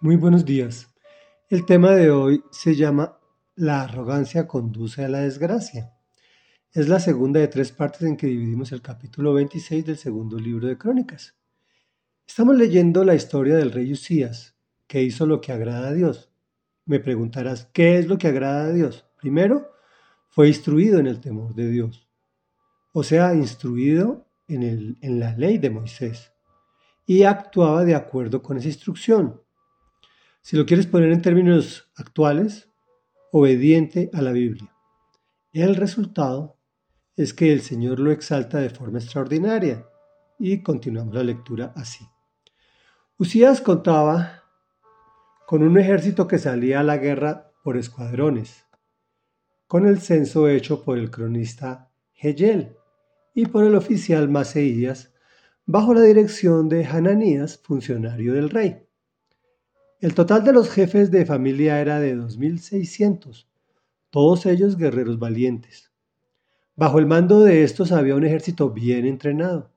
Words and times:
Muy 0.00 0.14
buenos 0.14 0.44
días. 0.44 0.94
El 1.48 1.66
tema 1.66 1.90
de 1.90 2.12
hoy 2.12 2.44
se 2.52 2.76
llama 2.76 3.18
La 3.56 3.82
arrogancia 3.82 4.46
conduce 4.46 5.04
a 5.04 5.08
la 5.08 5.22
desgracia. 5.22 5.92
Es 6.72 6.88
la 6.88 7.00
segunda 7.00 7.40
de 7.40 7.48
tres 7.48 7.72
partes 7.72 8.02
en 8.02 8.16
que 8.16 8.28
dividimos 8.28 8.70
el 8.70 8.80
capítulo 8.80 9.34
26 9.34 9.84
del 9.84 9.96
segundo 9.96 10.38
libro 10.38 10.68
de 10.68 10.78
Crónicas. 10.78 11.34
Estamos 12.28 12.56
leyendo 12.56 13.02
la 13.02 13.16
historia 13.16 13.56
del 13.56 13.72
rey 13.72 13.92
Usías, 13.92 14.54
que 14.86 15.02
hizo 15.02 15.26
lo 15.26 15.40
que 15.40 15.50
agrada 15.50 15.88
a 15.88 15.94
Dios. 15.94 16.30
Me 16.84 17.00
preguntarás, 17.00 17.68
¿qué 17.72 17.98
es 17.98 18.06
lo 18.06 18.18
que 18.18 18.28
agrada 18.28 18.66
a 18.66 18.72
Dios? 18.72 19.04
Primero, 19.20 19.72
fue 20.28 20.46
instruido 20.46 21.00
en 21.00 21.08
el 21.08 21.18
temor 21.18 21.56
de 21.56 21.70
Dios, 21.70 22.08
o 22.92 23.02
sea, 23.02 23.34
instruido 23.34 24.28
en, 24.46 24.62
el, 24.62 24.96
en 25.00 25.18
la 25.18 25.36
ley 25.36 25.58
de 25.58 25.70
Moisés, 25.70 26.30
y 27.04 27.24
actuaba 27.24 27.84
de 27.84 27.96
acuerdo 27.96 28.42
con 28.42 28.58
esa 28.58 28.68
instrucción 28.68 29.42
si 30.48 30.56
lo 30.56 30.64
quieres 30.64 30.86
poner 30.86 31.12
en 31.12 31.20
términos 31.20 31.90
actuales, 31.94 32.70
obediente 33.32 34.08
a 34.14 34.22
la 34.22 34.32
Biblia. 34.32 34.74
El 35.52 35.76
resultado 35.76 36.56
es 37.16 37.34
que 37.34 37.52
el 37.52 37.60
Señor 37.60 38.00
lo 38.00 38.10
exalta 38.12 38.56
de 38.56 38.70
forma 38.70 38.98
extraordinaria. 38.98 39.84
Y 40.38 40.62
continuamos 40.62 41.14
la 41.14 41.22
lectura 41.22 41.74
así. 41.76 42.02
Usías 43.18 43.60
contaba 43.60 44.44
con 45.46 45.62
un 45.62 45.78
ejército 45.78 46.26
que 46.26 46.38
salía 46.38 46.80
a 46.80 46.82
la 46.82 46.96
guerra 46.96 47.52
por 47.62 47.76
escuadrones, 47.76 48.64
con 49.66 49.86
el 49.86 50.00
censo 50.00 50.48
hecho 50.48 50.82
por 50.82 50.96
el 50.96 51.10
cronista 51.10 51.90
Hegel 52.14 52.74
y 53.34 53.44
por 53.44 53.64
el 53.64 53.74
oficial 53.74 54.30
Maseías, 54.30 55.12
bajo 55.66 55.92
la 55.92 56.00
dirección 56.00 56.70
de 56.70 56.86
Hananías, 56.86 57.58
funcionario 57.58 58.32
del 58.32 58.48
rey. 58.48 58.87
El 60.00 60.14
total 60.14 60.44
de 60.44 60.52
los 60.52 60.70
jefes 60.70 61.10
de 61.10 61.26
familia 61.26 61.80
era 61.80 61.98
de 61.98 62.16
2.600, 62.16 63.48
todos 64.10 64.46
ellos 64.46 64.76
guerreros 64.76 65.18
valientes. 65.18 65.90
Bajo 66.76 67.00
el 67.00 67.06
mando 67.06 67.40
de 67.40 67.64
estos 67.64 67.90
había 67.90 68.14
un 68.14 68.24
ejército 68.24 68.70
bien 68.70 69.06
entrenado, 69.06 69.72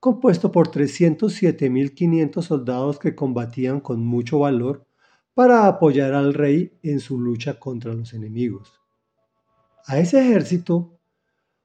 compuesto 0.00 0.50
por 0.50 0.72
307.500 0.72 2.42
soldados 2.42 2.98
que 2.98 3.14
combatían 3.14 3.78
con 3.78 4.04
mucho 4.04 4.40
valor 4.40 4.84
para 5.32 5.68
apoyar 5.68 6.12
al 6.12 6.34
rey 6.34 6.76
en 6.82 6.98
su 6.98 7.20
lucha 7.20 7.60
contra 7.60 7.94
los 7.94 8.14
enemigos. 8.14 8.80
A 9.86 10.00
ese 10.00 10.20
ejército, 10.20 10.98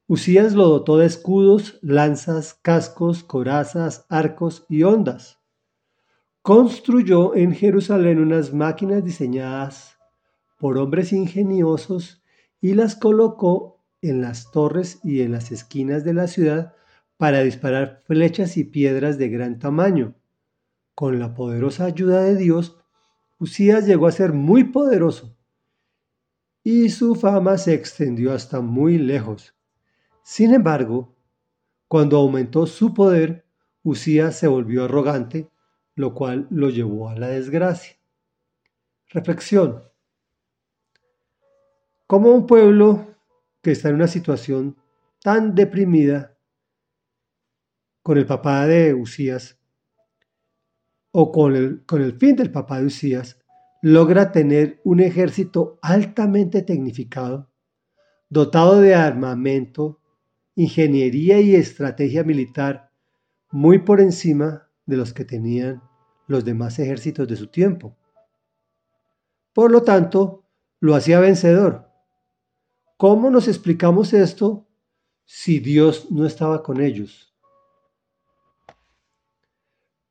Usías 0.05 0.53
lo 0.53 0.67
dotó 0.67 0.99
de 0.99 1.07
escudos, 1.07 1.79
lanzas, 1.81 2.53
cascos, 2.61 3.23
corazas, 3.23 4.05
arcos 4.07 4.67
y 4.69 4.83
ondas 4.83 5.36
construyó 6.47 7.35
en 7.35 7.53
Jerusalén 7.53 8.19
unas 8.19 8.53
máquinas 8.53 9.03
diseñadas 9.03 9.97
por 10.57 10.77
hombres 10.77 11.11
ingeniosos 11.11 12.23
y 12.61 12.73
las 12.73 12.95
colocó 12.95 13.83
en 14.01 14.21
las 14.21 14.49
torres 14.51 15.01
y 15.03 15.23
en 15.23 15.33
las 15.33 15.51
esquinas 15.51 16.05
de 16.05 16.13
la 16.13 16.27
ciudad 16.27 16.73
para 17.17 17.41
disparar 17.41 18.01
flechas 18.05 18.55
y 18.55 18.63
piedras 18.63 19.17
de 19.17 19.27
gran 19.27 19.59
tamaño. 19.59 20.15
Con 20.95 21.19
la 21.19 21.33
poderosa 21.33 21.83
ayuda 21.83 22.21
de 22.21 22.37
Dios, 22.37 22.77
Usías 23.39 23.85
llegó 23.85 24.07
a 24.07 24.13
ser 24.13 24.31
muy 24.31 24.63
poderoso 24.63 25.35
y 26.63 26.87
su 26.91 27.15
fama 27.15 27.57
se 27.57 27.73
extendió 27.73 28.31
hasta 28.31 28.61
muy 28.61 28.97
lejos. 28.97 29.53
Sin 30.23 30.53
embargo, 30.53 31.13
cuando 31.89 32.15
aumentó 32.15 32.67
su 32.67 32.93
poder, 32.93 33.45
Usías 33.83 34.39
se 34.39 34.47
volvió 34.47 34.85
arrogante 34.85 35.49
lo 35.97 36.13
cual 36.13 36.47
lo 36.51 36.69
llevó 36.69 37.09
a 37.09 37.15
la 37.15 37.27
desgracia. 37.29 37.97
Reflexión. 39.09 39.83
¿Cómo 42.05 42.29
un 42.31 42.45
pueblo 42.45 43.15
que 43.63 43.71
está 43.71 43.89
en 43.89 43.95
una 43.95 44.07
situación 44.07 44.77
tan 45.23 45.55
deprimida 45.55 46.37
con 48.03 48.19
el 48.19 48.27
papá 48.27 48.67
de 48.67 48.93
Usías 48.93 49.59
o 51.11 51.31
con 51.31 51.55
el, 51.55 51.83
con 51.85 52.03
el 52.03 52.13
fin 52.13 52.35
del 52.35 52.51
papá 52.51 52.79
de 52.79 52.85
Usías 52.85 53.39
logra 53.81 54.31
tener 54.31 54.79
un 54.83 54.99
ejército 54.99 55.79
altamente 55.81 56.61
tecnificado, 56.61 57.49
dotado 58.29 58.81
de 58.81 58.93
armamento, 58.93 59.99
ingeniería 60.53 61.39
y 61.39 61.55
estrategia 61.55 62.23
militar 62.23 62.91
muy 63.49 63.79
por 63.79 63.99
encima 63.99 64.69
de 64.85 64.97
los 64.97 65.11
que 65.11 65.25
tenían 65.25 65.86
los 66.27 66.45
demás 66.45 66.77
ejércitos 66.79 67.27
de 67.27 67.35
su 67.35 67.47
tiempo. 67.47 67.97
Por 69.53 69.71
lo 69.71 69.81
tanto, 69.81 70.43
lo 70.79 70.93
hacía 70.93 71.19
vencedor. 71.19 71.89
¿Cómo 72.97 73.29
nos 73.29 73.47
explicamos 73.47 74.13
esto 74.13 74.67
si 75.25 75.59
Dios 75.59 76.11
no 76.11 76.25
estaba 76.25 76.61
con 76.61 76.81
ellos? 76.81 77.33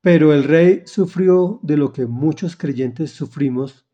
Pero 0.01 0.33
el 0.33 0.43
rey 0.43 0.83
sufrió 0.85 1.59
de 1.63 1.77
lo 1.77 1.91
que 1.91 2.05
muchos 2.05 2.55
creyentes 2.55 3.11
sufrimos 3.11 3.85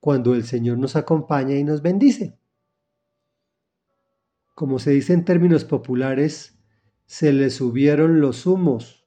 cuando 0.00 0.34
el 0.34 0.44
Señor 0.44 0.78
nos 0.78 0.96
acompaña 0.96 1.54
y 1.56 1.64
nos 1.64 1.82
bendice. 1.82 2.38
Como 4.54 4.78
se 4.78 4.90
dice 4.90 5.12
en 5.12 5.24
términos 5.24 5.64
populares, 5.64 6.58
se 7.06 7.32
le 7.32 7.50
subieron 7.50 8.20
los 8.20 8.46
humos 8.46 9.01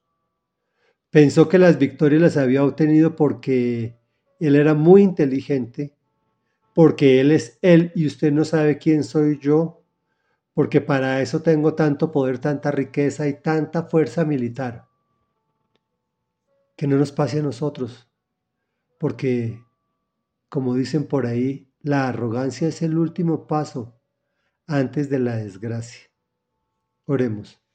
Pensó 1.16 1.48
que 1.48 1.56
las 1.58 1.78
victorias 1.78 2.20
las 2.20 2.36
había 2.36 2.62
obtenido 2.62 3.16
porque 3.16 3.98
él 4.38 4.54
era 4.54 4.74
muy 4.74 5.00
inteligente, 5.00 5.96
porque 6.74 7.22
él 7.22 7.32
es 7.32 7.58
él 7.62 7.90
y 7.94 8.06
usted 8.06 8.30
no 8.32 8.44
sabe 8.44 8.76
quién 8.76 9.02
soy 9.02 9.38
yo, 9.38 9.82
porque 10.52 10.82
para 10.82 11.22
eso 11.22 11.40
tengo 11.40 11.74
tanto 11.74 12.12
poder, 12.12 12.38
tanta 12.38 12.70
riqueza 12.70 13.26
y 13.28 13.40
tanta 13.40 13.84
fuerza 13.84 14.26
militar. 14.26 14.88
Que 16.76 16.86
no 16.86 16.98
nos 16.98 17.12
pase 17.12 17.38
a 17.38 17.42
nosotros, 17.42 18.10
porque, 18.98 19.64
como 20.50 20.74
dicen 20.74 21.06
por 21.06 21.24
ahí, 21.24 21.72
la 21.80 22.08
arrogancia 22.08 22.68
es 22.68 22.82
el 22.82 22.98
último 22.98 23.46
paso 23.46 23.98
antes 24.66 25.08
de 25.08 25.20
la 25.20 25.36
desgracia. 25.36 26.10
Oremos. 27.06 27.65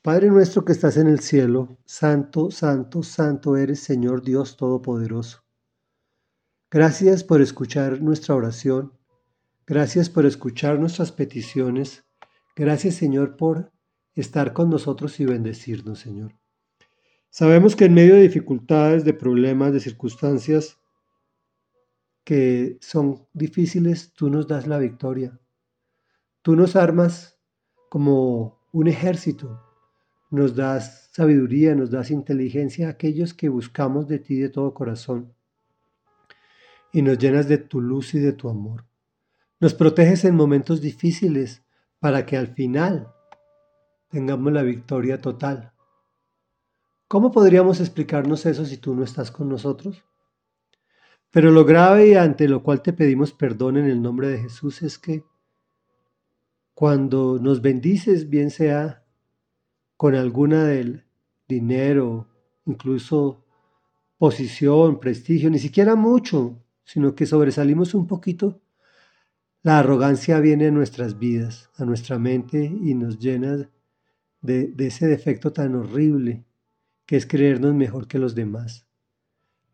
Padre 0.00 0.28
nuestro 0.28 0.64
que 0.64 0.70
estás 0.70 0.96
en 0.96 1.08
el 1.08 1.18
cielo, 1.18 1.76
santo, 1.84 2.52
santo, 2.52 3.02
santo 3.02 3.56
eres 3.56 3.80
Señor 3.80 4.22
Dios 4.22 4.56
Todopoderoso. 4.56 5.42
Gracias 6.70 7.24
por 7.24 7.42
escuchar 7.42 8.00
nuestra 8.00 8.36
oración, 8.36 8.92
gracias 9.66 10.08
por 10.08 10.24
escuchar 10.24 10.78
nuestras 10.78 11.10
peticiones, 11.10 12.04
gracias 12.54 12.94
Señor 12.94 13.36
por 13.36 13.72
estar 14.14 14.52
con 14.52 14.70
nosotros 14.70 15.18
y 15.18 15.26
bendecirnos, 15.26 15.98
Señor. 15.98 16.32
Sabemos 17.28 17.74
que 17.74 17.86
en 17.86 17.94
medio 17.94 18.14
de 18.14 18.22
dificultades, 18.22 19.04
de 19.04 19.14
problemas, 19.14 19.72
de 19.72 19.80
circunstancias 19.80 20.78
que 22.22 22.78
son 22.80 23.26
difíciles, 23.32 24.12
tú 24.12 24.30
nos 24.30 24.46
das 24.46 24.68
la 24.68 24.78
victoria. 24.78 25.40
Tú 26.42 26.54
nos 26.54 26.76
armas 26.76 27.36
como 27.88 28.60
un 28.70 28.86
ejército 28.86 29.67
nos 30.30 30.54
das 30.54 31.08
sabiduría, 31.12 31.74
nos 31.74 31.90
das 31.90 32.10
inteligencia 32.10 32.86
a 32.86 32.90
aquellos 32.90 33.34
que 33.34 33.48
buscamos 33.48 34.08
de 34.08 34.18
ti 34.18 34.36
de 34.36 34.48
todo 34.48 34.74
corazón. 34.74 35.34
Y 36.92 37.02
nos 37.02 37.18
llenas 37.18 37.48
de 37.48 37.58
tu 37.58 37.80
luz 37.80 38.14
y 38.14 38.18
de 38.18 38.32
tu 38.32 38.48
amor. 38.48 38.84
Nos 39.60 39.74
proteges 39.74 40.24
en 40.24 40.36
momentos 40.36 40.80
difíciles 40.80 41.62
para 41.98 42.24
que 42.26 42.36
al 42.36 42.48
final 42.48 43.12
tengamos 44.08 44.52
la 44.52 44.62
victoria 44.62 45.20
total. 45.20 45.72
¿Cómo 47.08 47.30
podríamos 47.30 47.80
explicarnos 47.80 48.46
eso 48.46 48.64
si 48.64 48.76
tú 48.76 48.94
no 48.94 49.02
estás 49.02 49.30
con 49.30 49.48
nosotros? 49.48 50.04
Pero 51.30 51.50
lo 51.50 51.64
grave 51.64 52.08
y 52.08 52.14
ante 52.14 52.48
lo 52.48 52.62
cual 52.62 52.82
te 52.82 52.92
pedimos 52.92 53.32
perdón 53.32 53.76
en 53.76 53.86
el 53.86 54.00
nombre 54.00 54.28
de 54.28 54.38
Jesús 54.38 54.82
es 54.82 54.98
que 54.98 55.24
cuando 56.74 57.38
nos 57.40 57.60
bendices, 57.60 58.30
bien 58.30 58.50
sea 58.50 59.04
con 59.98 60.14
alguna 60.14 60.64
del 60.64 61.04
dinero, 61.48 62.28
incluso 62.66 63.44
posición, 64.16 65.00
prestigio, 65.00 65.50
ni 65.50 65.58
siquiera 65.58 65.96
mucho, 65.96 66.62
sino 66.84 67.16
que 67.16 67.26
sobresalimos 67.26 67.94
un 67.94 68.06
poquito, 68.06 68.62
la 69.62 69.80
arrogancia 69.80 70.38
viene 70.38 70.68
a 70.68 70.70
nuestras 70.70 71.18
vidas, 71.18 71.70
a 71.76 71.84
nuestra 71.84 72.18
mente 72.18 72.64
y 72.64 72.94
nos 72.94 73.18
llena 73.18 73.68
de, 74.40 74.68
de 74.68 74.86
ese 74.86 75.08
defecto 75.08 75.52
tan 75.52 75.74
horrible 75.74 76.44
que 77.04 77.16
es 77.16 77.26
creernos 77.26 77.74
mejor 77.74 78.06
que 78.06 78.20
los 78.20 78.36
demás. 78.36 78.86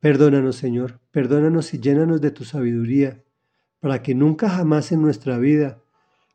Perdónanos, 0.01 0.57
Señor, 0.57 1.01
perdónanos 1.11 1.75
y 1.75 1.81
llénanos 1.81 2.23
de 2.23 2.31
tu 2.31 2.45
sabiduría, 2.45 3.23
para 3.79 4.01
que 4.01 4.15
nunca 4.15 4.49
jamás 4.49 4.91
en 4.91 5.03
nuestra 5.03 5.37
vida 5.37 5.83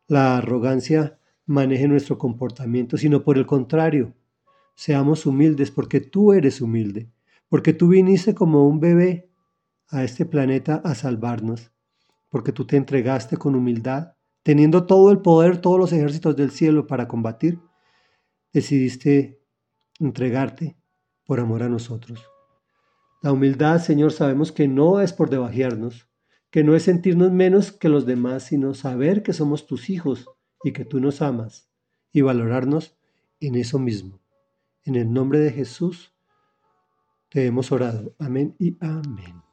la 0.07 0.38
arrogancia 0.38 1.19
maneje 1.50 1.88
nuestro 1.88 2.19
comportamiento, 2.19 2.96
sino 2.96 3.24
por 3.24 3.40
el 3.40 3.48
contrario, 3.48 4.13
seamos 4.75 5.25
humildes 5.25 5.72
porque 5.72 6.00
tú 6.00 6.31
eres 6.31 6.62
humilde, 6.62 7.10
porque 7.48 7.74
tú 7.74 7.88
viniste 7.88 8.36
como 8.36 8.68
un 8.68 8.80
bebé 8.80 9.31
a 9.88 10.04
este 10.04 10.28
planeta 10.28 10.80
a 10.86 10.94
salvarnos, 10.94 11.72
porque 12.30 12.51
tú 12.51 12.68
te 12.68 12.78
entregaste 12.78 13.36
con 13.38 13.56
humildad, 13.56 14.13
teniendo 14.44 14.86
todo 14.86 15.10
el 15.10 15.22
poder, 15.22 15.60
todos 15.60 15.80
los 15.80 15.92
ejércitos 15.92 16.36
del 16.36 16.51
cielo 16.51 16.86
para 16.86 17.07
combatir, 17.07 17.60
decidiste 18.54 19.42
entregarte 20.00 20.78
por 21.25 21.40
amor 21.40 21.63
a 21.63 21.69
nosotros. 21.69 22.24
La 23.24 23.31
humildad, 23.31 23.80
Señor, 23.80 24.12
sabemos 24.12 24.51
que 24.51 24.68
no 24.68 25.01
es 25.01 25.13
por 25.13 25.31
debajearnos, 25.31 26.07
que 26.51 26.63
no 26.63 26.75
es 26.75 26.84
sentirnos 26.84 27.31
menos 27.31 27.72
que 27.72 27.90
los 27.90 28.06
demás, 28.06 28.44
sino 28.44 28.75
saber 28.75 29.24
que 29.24 29.34
somos 29.34 29.66
tus 29.66 29.90
hijos 29.90 30.28
y 30.63 30.73
que 30.73 30.85
tú 30.85 31.00
nos 31.00 31.21
amas 31.21 31.69
y 32.11 32.21
valorarnos 32.21 32.97
en 33.39 33.56
eso 33.56 33.79
mismo. 33.79 34.19
En 34.83 34.95
el 34.95 35.11
nombre 35.11 35.39
de 35.39 35.51
Jesús 35.51 36.13
te 37.29 37.45
hemos 37.45 37.71
orado. 37.71 38.15
Amén 38.19 38.56
y 38.59 38.77
amén. 38.79 39.49